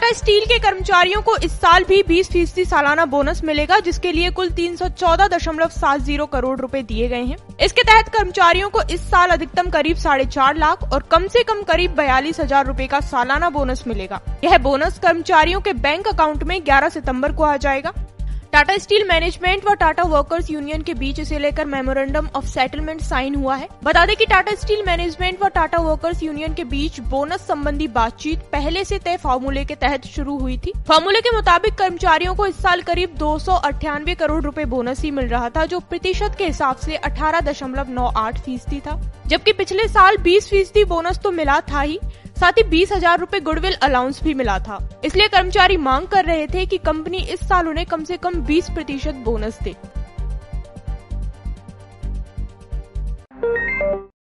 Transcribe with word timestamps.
Tata 0.00 0.16
steel 0.16 0.44
के 0.44 0.58
कर्मचारियों 0.58 1.20
को 1.22 1.36
इस 1.36 1.52
साल 1.52 1.84
भी 1.84 2.02
20 2.02 2.30
फ़ीसदी 2.32 2.64
सालाना 2.64 3.04
बोनस 3.06 3.42
मिलेगा, 3.44 3.78
जिसके 3.78 4.12
लिए 4.12 4.30
कुल 4.30 4.50
तीन 4.50 4.76
करोड़ 6.26 6.58
रुपए 6.60 6.82
दिए 6.82 7.08
गए 7.08 7.22
हैं। 7.22 7.36
इसके 7.60 7.82
तहत 7.82 8.08
कर्मचारियों 8.08 8.68
को 8.70 8.82
इस 8.90 9.00
साल 9.10 9.30
अधिकतम 9.30 9.68
करीब 9.70 9.96
साढ़े 9.96 10.24
चार 10.26 10.56
लाख 10.56 10.92
और 10.92 11.02
कम 11.10 11.26
से 11.26 11.42
कम 11.42 11.62
करीब 11.62 11.94
बयालीस 11.96 12.40
हज़ार 12.40 12.66
रूपए 12.66 12.86
का 12.86 13.00
सालाना 13.02 13.50
बोनस 13.50 13.84
मिलेगा। 13.86 14.20
यह 14.44 14.58
बोनस 14.58 14.98
कर्मचारियों 14.98 15.60
के 15.60 15.72
बैंक 15.78 16.08
अकाउंट 16.08 16.44
में 16.44 16.60
11 16.60 16.88
सितंबर 16.88 17.32
को 17.32 17.44
आ 17.44 17.56
जाएगा। 17.56 17.92
टाटा 18.52 18.76
स्टील 18.78 19.06
मैनेजमेंट 19.08 19.64
व 19.64 19.72
टाटा 19.80 20.02
वर्कर्स 20.02 20.50
यूनियन 20.50 20.82
के 20.82 20.94
बीच 20.94 21.18
इसे 21.20 21.38
लेकर 21.38 21.64
मेमोरेंडम 21.64 22.28
ऑफ़ 22.36 22.46
सेटलमेंट 22.46 23.00
साइन 23.00 23.34
हुआ 23.34 23.56
है। 23.56 23.68
बता 23.84 24.04
दें 24.06 24.14
कि 24.16 24.26
टाटा 24.26 24.54
स्टील 24.54 24.82
मैनेजमेंट 24.86 25.42
व 25.42 25.48
टाटा 25.48 25.78
वर्कर्स 25.78 26.22
यूनियन 26.22 26.54
के 26.54 26.64
बीच 26.64 26.98
बोनस 27.10 27.46
संबंधी 27.46 27.86
बातचीत 27.88 28.38
पहले 28.52 28.84
से 28.84 28.98
तय 28.98 29.16
फार्मूले 29.16 29.64
के 29.64 29.74
तहत 29.76 30.06
शुरू 30.06 30.38
हुई 30.38 30.56
थी। 30.58 30.72
फार्मूले 30.88 31.20
के 31.20 31.36
मुताबिक 31.36 31.74
कर्मचारियों 31.74 32.34
को 32.34 32.46
इस 32.46 32.56
साल 32.62 32.82
करीब 32.82 33.14
दो 33.18 33.38
सौ 33.38 33.52
अट्ठानबे 33.54 34.14
करोड़ 34.14 34.42
रूपए 34.42 34.64
बोनस 34.66 35.02
ही 35.02 35.10
मिल 35.10 35.28
रहा 35.28 35.50
था, 35.50 35.64
जो 35.66 35.80
प्रतिशत 35.80 36.34
के 36.38 36.46
हिसाब 36.46 36.76
से 36.76 36.96
अठारह 36.96 37.52
फ़ीसदी 38.36 38.80
था। 38.80 39.00
जबकि 39.26 39.52
पिछले 39.52 39.86
साल 39.88 40.16
बीस 40.16 40.48
फ़ीसदी 40.50 40.84
बोनस 40.84 41.18
तो 41.18 41.30
मिला 41.30 41.60
था 41.62 41.80
ही 41.80 41.98
साथ 42.40 42.58
ही 42.58 42.62
बीस 42.62 42.92
हज़ार 42.92 43.18
रूपए 43.20 43.38
गुडविल 43.40 43.74
अलाउंस 43.82 44.22
भी 44.22 44.32
मिला 44.34 44.58
था। 44.58 44.78
इसलिए 45.04 45.28
कर्मचारी 45.28 45.76
मांग 45.78 46.06
कर 46.06 46.24
रहे 46.24 46.46
थे 46.46 46.64
कि 46.66 46.78
कंपनी 46.78 47.18
इस 47.24 47.40
साल 47.48 47.68
उन्हें 47.68 47.86
कम 47.86 48.04
से 48.04 48.16
कम 48.16 48.42
20 48.46 48.70
प्रतिशत 48.74 49.14
बोनस 49.24 49.58
दे। 49.62 49.74